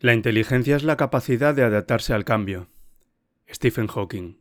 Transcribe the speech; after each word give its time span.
La 0.00 0.14
inteligencia 0.14 0.76
es 0.76 0.84
la 0.84 0.96
capacidad 0.96 1.56
de 1.56 1.64
adaptarse 1.64 2.14
al 2.14 2.24
cambio. 2.24 2.68
Stephen 3.52 3.88
Hawking. 3.88 4.38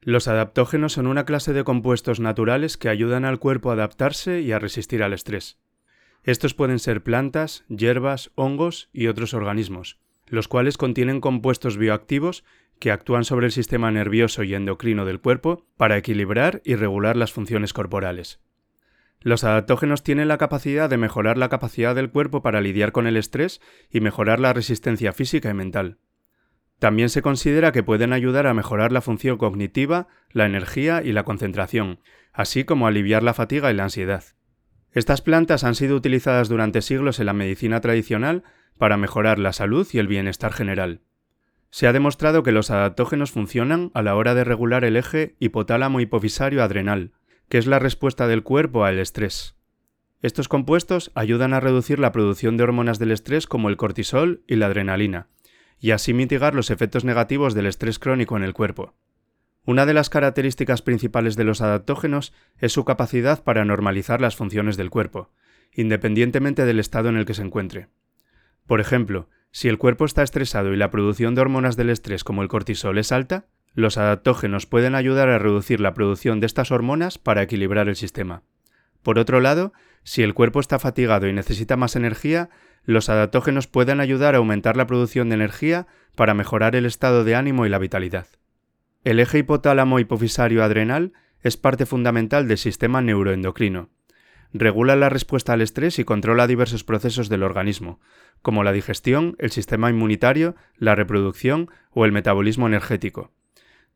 Los 0.00 0.26
adaptógenos 0.26 0.94
son 0.94 1.06
una 1.06 1.24
clase 1.24 1.52
de 1.52 1.62
compuestos 1.62 2.18
naturales 2.18 2.76
que 2.76 2.88
ayudan 2.88 3.24
al 3.24 3.38
cuerpo 3.38 3.70
a 3.70 3.74
adaptarse 3.74 4.40
y 4.40 4.50
a 4.50 4.58
resistir 4.58 5.04
al 5.04 5.12
estrés. 5.12 5.60
Estos 6.24 6.54
pueden 6.54 6.80
ser 6.80 7.04
plantas, 7.04 7.64
hierbas, 7.68 8.32
hongos 8.34 8.90
y 8.92 9.06
otros 9.06 9.32
organismos, 9.32 10.00
los 10.26 10.48
cuales 10.48 10.76
contienen 10.76 11.20
compuestos 11.20 11.76
bioactivos 11.76 12.42
que 12.80 12.90
actúan 12.90 13.24
sobre 13.24 13.46
el 13.46 13.52
sistema 13.52 13.92
nervioso 13.92 14.42
y 14.42 14.56
endocrino 14.56 15.04
del 15.04 15.20
cuerpo 15.20 15.68
para 15.76 15.96
equilibrar 15.96 16.62
y 16.64 16.74
regular 16.74 17.16
las 17.16 17.32
funciones 17.32 17.72
corporales. 17.72 18.40
Los 19.22 19.44
adaptógenos 19.44 20.02
tienen 20.02 20.28
la 20.28 20.38
capacidad 20.38 20.90
de 20.90 20.96
mejorar 20.96 21.38
la 21.38 21.48
capacidad 21.48 21.94
del 21.94 22.10
cuerpo 22.10 22.42
para 22.42 22.60
lidiar 22.60 22.92
con 22.92 23.06
el 23.06 23.16
estrés 23.16 23.60
y 23.90 24.00
mejorar 24.00 24.40
la 24.40 24.52
resistencia 24.52 25.12
física 25.12 25.50
y 25.50 25.54
mental. 25.54 25.98
También 26.80 27.08
se 27.08 27.22
considera 27.22 27.70
que 27.70 27.84
pueden 27.84 28.12
ayudar 28.12 28.48
a 28.48 28.54
mejorar 28.54 28.90
la 28.90 29.00
función 29.00 29.38
cognitiva, 29.38 30.08
la 30.32 30.46
energía 30.46 31.02
y 31.04 31.12
la 31.12 31.22
concentración, 31.22 32.00
así 32.32 32.64
como 32.64 32.88
aliviar 32.88 33.22
la 33.22 33.34
fatiga 33.34 33.70
y 33.70 33.74
la 33.74 33.84
ansiedad. 33.84 34.24
Estas 34.90 35.22
plantas 35.22 35.62
han 35.62 35.76
sido 35.76 35.94
utilizadas 35.94 36.48
durante 36.48 36.82
siglos 36.82 37.20
en 37.20 37.26
la 37.26 37.32
medicina 37.32 37.80
tradicional 37.80 38.42
para 38.78 38.96
mejorar 38.96 39.38
la 39.38 39.52
salud 39.52 39.86
y 39.92 39.98
el 39.98 40.08
bienestar 40.08 40.52
general. 40.52 41.02
Se 41.70 41.86
ha 41.86 41.92
demostrado 41.92 42.42
que 42.42 42.52
los 42.52 42.70
adaptógenos 42.70 43.30
funcionan 43.30 43.92
a 43.94 44.02
la 44.02 44.16
hora 44.16 44.34
de 44.34 44.42
regular 44.44 44.84
el 44.84 44.96
eje 44.96 45.36
hipotálamo 45.38 46.00
hipofisario 46.00 46.62
adrenal, 46.62 47.12
que 47.52 47.58
es 47.58 47.66
la 47.66 47.78
respuesta 47.78 48.28
del 48.28 48.42
cuerpo 48.42 48.86
al 48.86 48.98
estrés. 48.98 49.56
Estos 50.22 50.48
compuestos 50.48 51.12
ayudan 51.14 51.52
a 51.52 51.60
reducir 51.60 51.98
la 51.98 52.10
producción 52.10 52.56
de 52.56 52.64
hormonas 52.64 52.98
del 52.98 53.10
estrés 53.10 53.46
como 53.46 53.68
el 53.68 53.76
cortisol 53.76 54.42
y 54.46 54.56
la 54.56 54.68
adrenalina, 54.68 55.28
y 55.78 55.90
así 55.90 56.14
mitigar 56.14 56.54
los 56.54 56.70
efectos 56.70 57.04
negativos 57.04 57.52
del 57.52 57.66
estrés 57.66 57.98
crónico 57.98 58.38
en 58.38 58.42
el 58.42 58.54
cuerpo. 58.54 58.94
Una 59.66 59.84
de 59.84 59.92
las 59.92 60.08
características 60.08 60.80
principales 60.80 61.36
de 61.36 61.44
los 61.44 61.60
adaptógenos 61.60 62.32
es 62.56 62.72
su 62.72 62.86
capacidad 62.86 63.44
para 63.44 63.66
normalizar 63.66 64.22
las 64.22 64.34
funciones 64.34 64.78
del 64.78 64.88
cuerpo, 64.88 65.30
independientemente 65.74 66.64
del 66.64 66.80
estado 66.80 67.10
en 67.10 67.18
el 67.18 67.26
que 67.26 67.34
se 67.34 67.42
encuentre. 67.42 67.88
Por 68.66 68.80
ejemplo, 68.80 69.28
si 69.50 69.68
el 69.68 69.76
cuerpo 69.76 70.06
está 70.06 70.22
estresado 70.22 70.72
y 70.72 70.78
la 70.78 70.90
producción 70.90 71.34
de 71.34 71.42
hormonas 71.42 71.76
del 71.76 71.90
estrés 71.90 72.24
como 72.24 72.40
el 72.40 72.48
cortisol 72.48 72.96
es 72.96 73.12
alta, 73.12 73.44
los 73.74 73.96
adaptógenos 73.96 74.66
pueden 74.66 74.94
ayudar 74.94 75.28
a 75.28 75.38
reducir 75.38 75.80
la 75.80 75.94
producción 75.94 76.40
de 76.40 76.46
estas 76.46 76.70
hormonas 76.70 77.18
para 77.18 77.42
equilibrar 77.42 77.88
el 77.88 77.96
sistema. 77.96 78.42
Por 79.02 79.18
otro 79.18 79.40
lado, 79.40 79.72
si 80.04 80.22
el 80.22 80.34
cuerpo 80.34 80.60
está 80.60 80.78
fatigado 80.78 81.26
y 81.26 81.32
necesita 81.32 81.76
más 81.76 81.96
energía, 81.96 82.50
los 82.84 83.08
adaptógenos 83.08 83.66
pueden 83.66 84.00
ayudar 84.00 84.34
a 84.34 84.38
aumentar 84.38 84.76
la 84.76 84.86
producción 84.86 85.28
de 85.28 85.36
energía 85.36 85.86
para 86.16 86.34
mejorar 86.34 86.76
el 86.76 86.86
estado 86.86 87.24
de 87.24 87.34
ánimo 87.34 87.64
y 87.64 87.68
la 87.68 87.78
vitalidad. 87.78 88.26
El 89.04 89.20
eje 89.20 89.38
hipotálamo 89.38 89.98
hipofisario 89.98 90.62
adrenal 90.62 91.12
es 91.40 91.56
parte 91.56 91.86
fundamental 91.86 92.46
del 92.46 92.58
sistema 92.58 93.00
neuroendocrino. 93.00 93.90
Regula 94.52 94.96
la 94.96 95.08
respuesta 95.08 95.54
al 95.54 95.62
estrés 95.62 95.98
y 95.98 96.04
controla 96.04 96.46
diversos 96.46 96.84
procesos 96.84 97.28
del 97.28 97.42
organismo, 97.42 98.00
como 98.42 98.64
la 98.64 98.72
digestión, 98.72 99.34
el 99.38 99.50
sistema 99.50 99.88
inmunitario, 99.88 100.56
la 100.76 100.94
reproducción 100.94 101.70
o 101.90 102.04
el 102.04 102.12
metabolismo 102.12 102.66
energético 102.66 103.32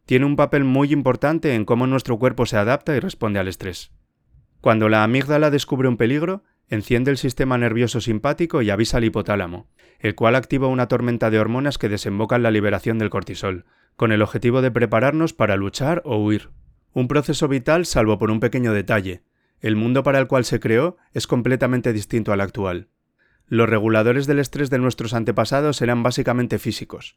tiene 0.06 0.24
un 0.24 0.36
papel 0.36 0.64
muy 0.64 0.92
importante 0.92 1.54
en 1.54 1.64
cómo 1.64 1.86
nuestro 1.86 2.18
cuerpo 2.18 2.46
se 2.46 2.56
adapta 2.56 2.96
y 2.96 3.00
responde 3.00 3.40
al 3.40 3.48
estrés. 3.48 3.90
Cuando 4.60 4.88
la 4.88 5.04
amígdala 5.04 5.50
descubre 5.50 5.88
un 5.88 5.96
peligro, 5.96 6.44
enciende 6.68 7.10
el 7.10 7.18
sistema 7.18 7.58
nervioso 7.58 8.00
simpático 8.00 8.62
y 8.62 8.70
avisa 8.70 8.96
al 8.96 9.04
hipotálamo, 9.04 9.68
el 9.98 10.14
cual 10.14 10.36
activa 10.36 10.68
una 10.68 10.88
tormenta 10.88 11.30
de 11.30 11.38
hormonas 11.38 11.78
que 11.78 11.88
desemboca 11.88 12.36
en 12.36 12.44
la 12.44 12.50
liberación 12.50 12.98
del 12.98 13.10
cortisol, 13.10 13.66
con 13.96 14.12
el 14.12 14.22
objetivo 14.22 14.62
de 14.62 14.70
prepararnos 14.70 15.32
para 15.32 15.56
luchar 15.56 16.02
o 16.04 16.18
huir. 16.18 16.50
Un 16.92 17.08
proceso 17.08 17.48
vital 17.48 17.84
salvo 17.84 18.18
por 18.18 18.30
un 18.30 18.40
pequeño 18.40 18.72
detalle. 18.72 19.22
El 19.60 19.76
mundo 19.76 20.02
para 20.02 20.18
el 20.18 20.26
cual 20.28 20.44
se 20.44 20.60
creó 20.60 20.96
es 21.14 21.26
completamente 21.26 21.92
distinto 21.92 22.32
al 22.32 22.40
actual. 22.40 22.88
Los 23.48 23.68
reguladores 23.68 24.26
del 24.26 24.38
estrés 24.38 24.70
de 24.70 24.78
nuestros 24.78 25.14
antepasados 25.14 25.82
eran 25.82 26.02
básicamente 26.02 26.58
físicos. 26.58 27.16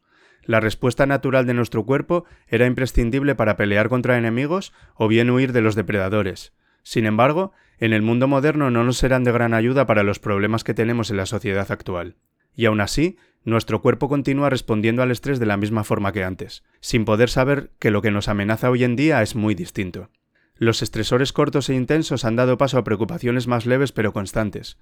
La 0.49 0.59
respuesta 0.59 1.05
natural 1.05 1.45
de 1.45 1.53
nuestro 1.53 1.85
cuerpo 1.85 2.25
era 2.47 2.65
imprescindible 2.65 3.35
para 3.35 3.55
pelear 3.55 3.87
contra 3.87 4.17
enemigos 4.17 4.73
o 4.95 5.07
bien 5.07 5.29
huir 5.29 5.53
de 5.53 5.61
los 5.61 5.75
depredadores. 5.75 6.53
Sin 6.81 7.05
embargo, 7.05 7.51
en 7.77 7.93
el 7.93 8.01
mundo 8.01 8.27
moderno 8.27 8.71
no 8.71 8.83
nos 8.83 8.97
serán 8.97 9.23
de 9.23 9.31
gran 9.31 9.53
ayuda 9.53 9.85
para 9.85 10.01
los 10.01 10.17
problemas 10.17 10.63
que 10.63 10.73
tenemos 10.73 11.11
en 11.11 11.17
la 11.17 11.27
sociedad 11.27 11.71
actual. 11.71 12.15
Y 12.55 12.65
aún 12.65 12.81
así, 12.81 13.19
nuestro 13.43 13.83
cuerpo 13.83 14.09
continúa 14.09 14.49
respondiendo 14.49 15.03
al 15.03 15.11
estrés 15.11 15.37
de 15.37 15.45
la 15.45 15.55
misma 15.55 15.83
forma 15.83 16.13
que 16.13 16.23
antes, 16.23 16.63
sin 16.79 17.05
poder 17.05 17.29
saber 17.29 17.69
que 17.77 17.91
lo 17.91 18.01
que 18.01 18.09
nos 18.09 18.27
amenaza 18.27 18.71
hoy 18.71 18.83
en 18.83 18.95
día 18.95 19.21
es 19.21 19.35
muy 19.35 19.53
distinto. 19.53 20.09
Los 20.55 20.81
estresores 20.81 21.31
cortos 21.31 21.69
e 21.69 21.75
intensos 21.75 22.25
han 22.25 22.35
dado 22.35 22.57
paso 22.57 22.79
a 22.79 22.83
preocupaciones 22.83 23.45
más 23.45 23.67
leves 23.67 23.91
pero 23.91 24.13
constantes 24.13 24.79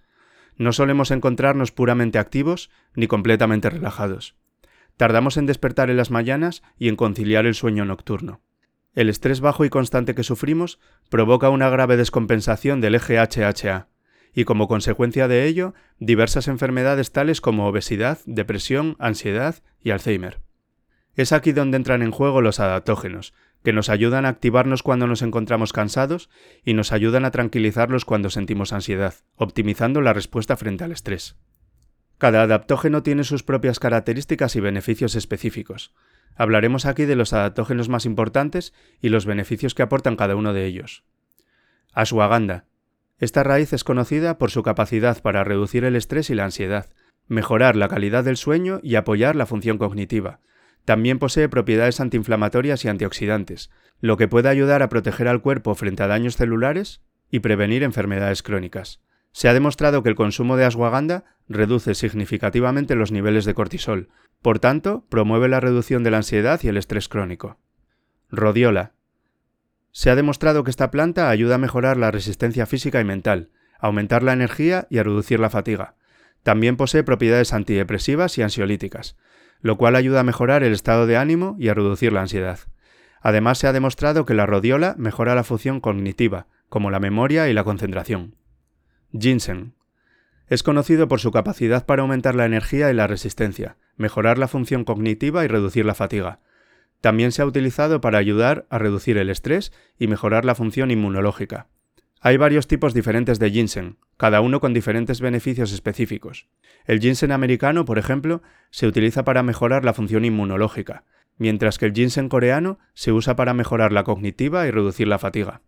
no 0.58 0.74
solemos 0.74 1.12
encontrarnos 1.12 1.72
puramente 1.72 2.20
activos 2.20 2.70
ni 2.96 3.08
completamente 3.08 3.70
relajados. 3.70 4.36
Tardamos 4.98 5.38
en 5.38 5.46
despertar 5.46 5.90
en 5.90 5.98
las 5.98 6.12
mañanas 6.12 6.64
y 6.78 6.90
en 6.90 6.96
conciliar 6.96 7.46
el 7.46 7.56
sueño 7.56 7.86
nocturno. 7.86 8.42
El 8.94 9.10
estrés 9.10 9.42
bajo 9.42 9.64
y 9.64 9.70
constante 9.70 10.16
que 10.16 10.24
sufrimos 10.24 10.80
provoca 11.10 11.50
una 11.50 11.70
grave 11.70 11.98
descompensación 11.98 12.82
del 12.82 12.96
eje 12.96 13.20
HHA, 13.20 13.90
y 14.34 14.44
como 14.44 14.68
consecuencia 14.68 15.28
de 15.28 15.46
ello, 15.46 15.76
diversas 16.00 16.48
enfermedades 16.48 17.12
tales 17.12 17.42
como 17.42 17.68
obesidad, 17.68 18.20
depresión, 18.26 18.96
ansiedad 19.00 19.56
y 19.82 19.92
Alzheimer. 19.92 20.42
Es 21.16 21.32
aquí 21.32 21.52
donde 21.52 21.78
entran 21.78 22.02
en 22.02 22.12
juego 22.12 22.42
los 22.42 22.60
adaptógenos, 22.60 23.34
que 23.64 23.74
nos 23.74 23.90
ayudan 23.90 24.26
a 24.26 24.30
activarnos 24.30 24.84
cuando 24.84 25.08
nos 25.08 25.22
encontramos 25.22 25.74
cansados 25.74 26.30
y 26.64 26.74
nos 26.74 26.92
ayudan 26.92 27.26
a 27.26 27.32
tranquilizarlos 27.32 28.06
cuando 28.06 28.30
sentimos 28.30 28.74
ansiedad, 28.74 29.14
optimizando 29.36 30.02
la 30.02 30.14
respuesta 30.14 30.56
frente 30.58 30.84
al 30.84 30.92
estrés. 30.92 31.36
Cada 32.18 32.42
adaptógeno 32.42 33.04
tiene 33.04 33.24
sus 33.24 33.44
propias 33.44 33.80
características 33.80 34.56
y 34.56 34.60
beneficios 34.60 35.16
específicos. 35.16 35.94
Hablaremos 36.36 36.86
aquí 36.86 37.06
de 37.06 37.16
los 37.16 37.34
adaptógenos 37.34 37.90
más 37.90 38.06
importantes 38.06 38.74
y 39.02 39.10
los 39.10 39.26
beneficios 39.26 39.76
que 39.76 39.84
aportan 39.84 40.16
cada 40.16 40.36
uno 40.36 40.54
de 40.54 40.66
ellos. 40.66 41.04
Ashwagandha. 41.94 42.66
Esta 43.20 43.44
raíz 43.44 43.74
es 43.74 43.84
conocida 43.84 44.38
por 44.38 44.52
su 44.52 44.62
capacidad 44.62 45.22
para 45.22 45.44
reducir 45.44 45.84
el 45.84 45.96
estrés 45.96 46.30
y 46.30 46.36
la 46.36 46.46
ansiedad, 46.46 46.90
mejorar 47.28 47.76
la 47.76 47.88
calidad 47.88 48.24
del 48.24 48.38
sueño 48.38 48.80
y 48.84 48.96
apoyar 48.96 49.36
la 49.36 49.48
función 49.48 49.78
cognitiva, 49.80 50.40
también 50.88 51.20
posee 51.20 51.50
propiedades 51.50 52.00
antiinflamatorias 52.00 52.86
y 52.86 52.88
antioxidantes, 52.88 53.70
lo 54.00 54.16
que 54.16 54.30
puede 54.30 54.48
ayudar 54.48 54.82
a 54.82 54.88
proteger 54.88 55.28
al 55.28 55.42
cuerpo 55.42 55.76
frente 55.76 56.02
a 56.02 56.08
daños 56.08 56.38
celulares 56.38 57.02
y 57.30 57.42
prevenir 57.42 57.84
enfermedades 57.84 58.42
crónicas. 58.42 59.02
Se 59.32 59.50
ha 59.50 59.54
demostrado 59.54 60.04
que 60.04 60.10
el 60.10 60.16
consumo 60.16 60.58
de 60.58 60.66
ashwagandha 60.66 61.26
reduce 61.48 61.96
significativamente 61.96 62.96
los 62.96 63.12
niveles 63.12 63.46
de 63.46 63.54
cortisol, 63.54 64.10
por 64.42 64.60
tanto, 64.60 65.06
promueve 65.10 65.48
la 65.48 65.60
reducción 65.60 66.04
de 66.04 66.12
la 66.12 66.18
ansiedad 66.18 66.60
y 66.64 66.68
el 66.68 66.78
estrés 66.78 67.10
crónico. 67.10 67.58
Rodiola. 68.30 68.94
Se 69.92 70.10
ha 70.10 70.16
demostrado 70.16 70.64
que 70.64 70.70
esta 70.70 70.92
planta 70.92 71.30
ayuda 71.30 71.56
a 71.56 71.60
mejorar 71.60 71.98
la 71.98 72.12
resistencia 72.12 72.66
física 72.66 73.00
y 73.02 73.04
mental, 73.04 73.50
aumentar 73.80 74.24
la 74.24 74.34
energía 74.34 74.88
y 74.90 75.00
a 75.00 75.04
reducir 75.04 75.40
la 75.40 75.50
fatiga. 75.50 75.96
También 76.44 76.78
posee 76.78 77.04
propiedades 77.04 77.54
antidepresivas 77.54 78.38
y 78.38 78.42
ansiolíticas, 78.42 79.18
lo 79.62 79.78
cual 79.78 79.96
ayuda 79.96 80.20
a 80.20 80.24
mejorar 80.24 80.64
el 80.64 80.74
estado 80.74 81.08
de 81.08 81.18
ánimo 81.18 81.56
y 81.60 81.70
a 81.70 81.74
reducir 81.74 82.14
la 82.14 82.22
ansiedad. 82.22 82.60
Además, 83.22 83.58
se 83.58 83.68
ha 83.68 83.74
demostrado 83.74 84.26
que 84.26 84.36
la 84.36 84.46
rodiola 84.46 84.96
mejora 84.98 85.36
la 85.36 85.44
función 85.44 85.82
cognitiva, 85.82 86.48
como 86.70 86.92
la 86.92 87.00
memoria 87.00 87.50
y 87.50 87.54
la 87.54 87.64
concentración. 87.64 88.36
Ginseng. 89.14 89.74
Es 90.48 90.64
conocido 90.64 91.08
por 91.08 91.20
su 91.20 91.32
capacidad 91.32 91.86
para 91.86 92.02
aumentar 92.02 92.36
la 92.36 92.46
energía 92.46 92.92
y 92.92 92.94
la 92.94 93.08
resistencia, 93.08 93.78
mejorar 93.96 94.38
la 94.38 94.48
función 94.48 94.84
cognitiva 94.84 95.46
y 95.46 95.48
reducir 95.48 95.86
la 95.86 95.94
fatiga. 95.94 96.40
También 97.00 97.32
se 97.32 97.42
ha 97.42 97.46
utilizado 97.46 98.02
para 98.02 98.18
ayudar 98.18 98.66
a 98.70 98.80
reducir 98.80 99.18
el 99.18 99.30
estrés 99.30 99.72
y 99.98 100.08
mejorar 100.08 100.44
la 100.46 100.56
función 100.56 100.92
inmunológica. 100.92 101.68
Hay 102.20 102.36
varios 102.38 102.68
tipos 102.68 102.94
diferentes 102.94 103.40
de 103.40 103.52
ginseng, 103.52 103.98
cada 104.18 104.42
uno 104.42 104.60
con 104.60 104.74
diferentes 104.74 105.22
beneficios 105.22 105.72
específicos. 105.72 106.48
El 106.86 107.00
ginseng 107.00 107.32
americano, 107.32 107.86
por 107.86 108.00
ejemplo, 108.00 108.42
se 108.72 108.88
utiliza 108.88 109.24
para 109.24 109.44
mejorar 109.44 109.86
la 109.86 109.94
función 109.94 110.26
inmunológica, 110.26 111.06
mientras 111.38 111.78
que 111.78 111.86
el 111.86 111.94
ginseng 111.94 112.28
coreano 112.28 112.80
se 112.94 113.12
usa 113.12 113.36
para 113.36 113.54
mejorar 113.54 113.94
la 113.94 114.04
cognitiva 114.04 114.68
y 114.68 114.72
reducir 114.72 115.08
la 115.08 115.20
fatiga. 115.20 115.62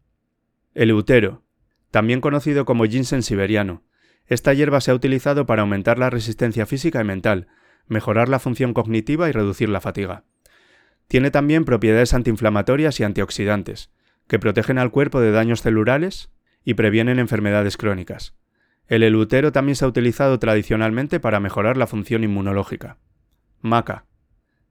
El 0.74 0.90
eutero, 0.90 1.44
también 1.92 2.22
conocido 2.22 2.66
como 2.66 2.86
ginseng 2.86 3.24
siberiano. 3.24 3.84
Esta 4.28 4.54
hierba 4.54 4.82
se 4.82 4.92
ha 4.92 4.96
utilizado 4.96 5.46
para 5.46 5.62
aumentar 5.62 5.98
la 5.98 6.10
resistencia 6.10 6.66
física 6.66 7.02
y 7.02 7.04
mental, 7.04 7.48
mejorar 7.88 8.30
la 8.30 8.40
función 8.40 8.74
cognitiva 8.74 9.28
y 9.28 9.32
reducir 9.32 9.70
la 9.70 9.82
fatiga. 9.82 10.24
Tiene 11.08 11.32
también 11.32 11.66
propiedades 11.66 12.14
antiinflamatorias 12.14 13.00
y 13.00 13.04
antioxidantes, 13.04 13.90
que 14.28 14.38
protegen 14.38 14.78
al 14.78 14.92
cuerpo 14.92 15.20
de 15.20 15.32
daños 15.32 15.62
celulares 15.64 16.30
y 16.64 16.76
previenen 16.76 17.18
enfermedades 17.18 17.78
crónicas. 17.78 18.36
El 18.88 19.02
elutero 19.02 19.52
también 19.52 19.76
se 19.76 19.86
ha 19.86 19.88
utilizado 19.88 20.38
tradicionalmente 20.38 21.20
para 21.20 21.40
mejorar 21.40 21.78
la 21.78 21.88
función 21.88 22.24
inmunológica. 22.24 22.98
Maca. 23.62 24.06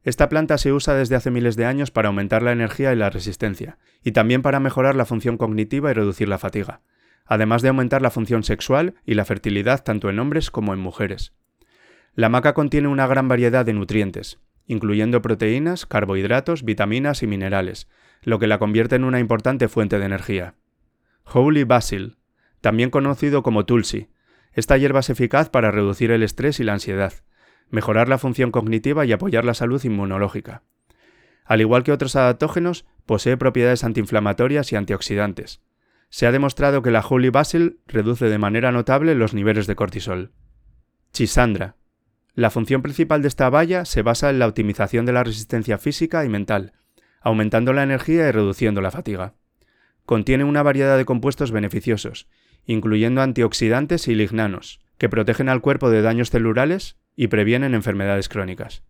Esta 0.05 0.29
planta 0.29 0.59
se 0.59 0.73
usa 0.73 0.95
desde 0.95 1.17
hace 1.17 1.33
miles 1.33 1.57
de 1.57 1.67
años 1.67 1.91
para 1.91 2.09
aumentar 2.09 2.43
la 2.43 2.53
energía 2.53 2.93
y 2.93 2.97
la 2.97 3.11
resistencia, 3.11 3.79
y 4.05 4.13
también 4.13 4.43
para 4.43 4.61
mejorar 4.61 4.95
la 4.95 5.05
función 5.05 5.37
cognitiva 5.37 5.91
y 5.91 5.95
reducir 5.95 6.29
la 6.29 6.39
fatiga, 6.39 6.83
además 7.29 7.63
de 7.63 7.69
aumentar 7.69 8.03
la 8.03 8.11
función 8.11 8.43
sexual 8.43 8.95
y 9.05 9.15
la 9.15 9.25
fertilidad 9.25 9.85
tanto 9.85 10.09
en 10.09 10.19
hombres 10.19 10.51
como 10.51 10.73
en 10.73 10.81
mujeres. 10.81 11.35
La 12.15 12.29
maca 12.29 12.55
contiene 12.55 12.89
una 12.89 13.07
gran 13.07 13.29
variedad 13.29 13.65
de 13.65 13.75
nutrientes, 13.75 14.41
incluyendo 14.67 15.23
proteínas, 15.23 15.87
carbohidratos, 15.87 16.65
vitaminas 16.65 17.23
y 17.23 17.27
minerales, 17.27 17.87
lo 18.23 18.39
que 18.39 18.47
la 18.47 18.59
convierte 18.59 18.97
en 18.97 19.05
una 19.05 19.21
importante 19.21 19.69
fuente 19.69 19.99
de 19.99 20.07
energía. 20.07 20.55
Holy 21.25 21.65
Basil, 21.65 22.17
también 22.61 22.91
conocido 22.91 23.43
como 23.43 23.67
Tulsi. 23.67 24.09
Esta 24.53 24.77
hierba 24.77 25.01
es 25.01 25.11
eficaz 25.11 25.51
para 25.51 25.71
reducir 25.71 26.11
el 26.11 26.23
estrés 26.23 26.59
y 26.59 26.65
la 26.65 26.73
ansiedad, 26.73 27.13
mejorar 27.71 28.09
la 28.09 28.19
función 28.19 28.51
cognitiva 28.51 29.05
y 29.05 29.13
apoyar 29.13 29.45
la 29.45 29.55
salud 29.55 29.83
inmunológica. 29.85 30.63
Al 31.45 31.61
igual 31.61 31.85
que 31.85 31.93
otros 31.93 32.17
adaptógenos, 32.17 32.85
posee 33.07 33.37
propiedades 33.37 33.85
antiinflamatorias 33.85 34.73
y 34.73 34.77
antioxidantes. 34.77 35.63
Se 36.11 36.27
ha 36.27 36.33
demostrado 36.33 36.83
que 36.83 36.91
la 36.91 37.05
Holy 37.07 37.31
Basil 37.31 37.81
reduce 37.87 38.27
de 38.27 38.39
manera 38.39 38.73
notable 38.73 39.15
los 39.15 39.35
niveles 39.35 39.67
de 39.67 39.77
cortisol. 39.77 40.33
Chisandra. 41.13 41.77
La 42.35 42.51
función 42.51 42.83
principal 42.83 43.21
de 43.23 43.29
esta 43.29 43.51
valla 43.51 43.85
se 43.85 44.03
basa 44.03 44.31
en 44.31 44.39
la 44.39 44.47
optimización 44.47 45.07
de 45.07 45.13
la 45.13 45.25
resistencia 45.25 45.77
física 45.77 46.25
y 46.25 46.29
mental, 46.29 46.73
aumentando 47.21 47.73
la 47.73 47.83
energía 47.83 48.29
y 48.29 48.33
reduciendo 48.33 48.81
la 48.81 48.91
fatiga. 48.91 49.35
Contiene 50.07 50.45
una 50.45 50.63
variedad 50.63 50.97
de 50.97 51.05
compuestos 51.05 51.51
beneficiosos, 51.51 52.29
incluyendo 52.65 53.21
antioxidantes 53.23 54.09
y 54.09 54.15
lignanos, 54.15 54.81
que 54.99 55.09
protegen 55.09 55.49
al 55.49 55.61
cuerpo 55.61 55.91
de 55.91 56.03
daños 56.03 56.31
celulares 56.31 56.97
y 57.17 57.27
previenen 57.27 57.75
enfermedades 57.75 58.29
crónicas. 58.29 58.85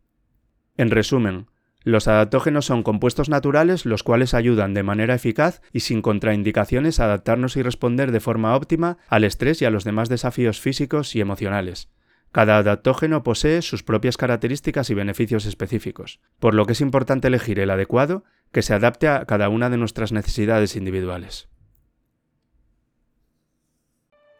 En 0.76 0.90
resumen, 0.90 1.46
los 1.84 2.08
adaptógenos 2.08 2.66
son 2.66 2.82
compuestos 2.82 3.28
naturales 3.28 3.86
los 3.86 4.02
cuales 4.02 4.34
ayudan 4.34 4.74
de 4.74 4.82
manera 4.82 5.14
eficaz 5.14 5.62
y 5.72 5.80
sin 5.80 6.02
contraindicaciones 6.02 7.00
a 7.00 7.04
adaptarnos 7.04 7.56
y 7.56 7.62
responder 7.62 8.12
de 8.12 8.20
forma 8.20 8.54
óptima 8.56 8.98
al 9.08 9.24
estrés 9.24 9.62
y 9.62 9.64
a 9.64 9.70
los 9.70 9.84
demás 9.84 10.08
desafíos 10.08 10.60
físicos 10.60 11.14
y 11.14 11.20
emocionales. 11.20 11.88
Cada 12.32 12.58
adaptógeno 12.58 13.22
posee 13.22 13.62
sus 13.62 13.82
propias 13.82 14.16
características 14.16 14.90
y 14.90 14.94
beneficios 14.94 15.46
específicos, 15.46 16.20
por 16.38 16.54
lo 16.54 16.66
que 16.66 16.72
es 16.72 16.80
importante 16.80 17.28
elegir 17.28 17.58
el 17.58 17.70
adecuado 17.70 18.24
que 18.52 18.62
se 18.62 18.74
adapte 18.74 19.08
a 19.08 19.24
cada 19.24 19.48
una 19.48 19.70
de 19.70 19.78
nuestras 19.78 20.12
necesidades 20.12 20.76
individuales. 20.76 21.48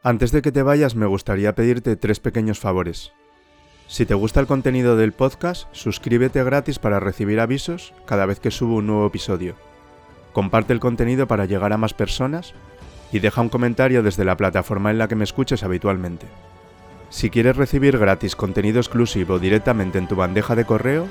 Antes 0.03 0.33
de 0.33 0.43
que 0.43 0.53
te 0.53 0.63
vayas 0.63 0.95
me 0.95 1.07
gustaría 1.07 1.55
pedirte 1.55 1.97
tres 1.97 2.21
pequeños 2.21 2.59
favores. 2.59 3.13
Si 3.89 4.05
te 4.05 4.13
gusta 4.13 4.39
el 4.39 4.47
contenido 4.47 4.97
del 4.97 5.13
podcast, 5.13 5.67
suscríbete 5.73 6.45
gratis 6.45 6.79
para 6.79 7.01
recibir 7.01 7.41
avisos 7.41 7.95
cada 8.05 8.27
vez 8.27 8.39
que 8.39 8.51
subo 8.51 8.77
un 8.77 8.87
nuevo 8.87 9.07
episodio. 9.07 9.55
Comparte 10.35 10.75
el 10.75 10.79
contenido 10.79 11.27
para 11.27 11.47
llegar 11.47 11.73
a 11.73 11.79
más 11.79 11.95
personas 11.95 12.53
y 13.13 13.21
deja 13.21 13.41
un 13.41 13.49
comentario 13.49 14.03
desde 14.03 14.27
la 14.27 14.37
plataforma 14.37 14.91
en 14.91 14.99
la 14.99 15.09
que 15.09 15.15
me 15.15 15.25
escuches 15.25 15.63
habitualmente. 15.63 16.27
Si 17.09 17.31
quieres 17.31 17.57
recibir 17.57 17.97
gratis 17.97 18.37
contenido 18.37 18.79
exclusivo 18.79 19.39
directamente 19.39 19.97
en 19.97 20.07
tu 20.07 20.17
bandeja 20.17 20.55
de 20.55 20.67
correo, 20.67 21.07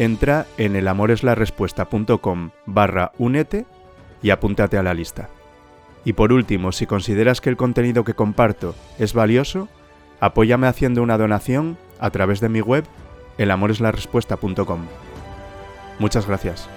entra 0.00 0.46
en 0.58 0.74
elamoreslarespuesta.com 0.74 2.50
barra 2.66 3.12
únete 3.18 3.66
y 4.20 4.30
apúntate 4.30 4.78
a 4.78 4.82
la 4.82 4.94
lista. 4.94 5.28
Y 6.04 6.14
por 6.14 6.32
último, 6.32 6.72
si 6.72 6.86
consideras 6.86 7.40
que 7.40 7.50
el 7.50 7.56
contenido 7.56 8.02
que 8.02 8.14
comparto 8.14 8.74
es 8.98 9.14
valioso, 9.14 9.68
apóyame 10.18 10.66
haciendo 10.66 11.04
una 11.04 11.16
donación 11.16 11.78
a 12.00 12.10
través 12.10 12.40
de 12.40 12.48
mi 12.48 12.60
web 12.60 12.84
elamoreslarespuesta.com. 13.38 14.86
Muchas 15.98 16.26
gracias. 16.26 16.68